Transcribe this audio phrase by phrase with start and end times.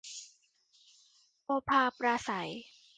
[1.45, 2.49] โอภาปราศรัย